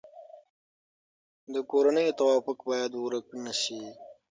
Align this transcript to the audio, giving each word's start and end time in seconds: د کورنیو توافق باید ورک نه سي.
د 1.53 1.55
کورنیو 1.71 2.17
توافق 2.19 2.57
باید 2.69 2.91
ورک 2.95 3.27
نه 3.43 3.53
سي. 3.61 3.81